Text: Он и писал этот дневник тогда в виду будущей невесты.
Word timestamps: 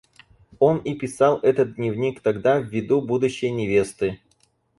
Он 0.57 0.79
и 0.79 0.95
писал 0.95 1.37
этот 1.43 1.75
дневник 1.75 2.21
тогда 2.21 2.59
в 2.59 2.63
виду 2.65 3.01
будущей 3.03 3.51
невесты. 3.51 4.19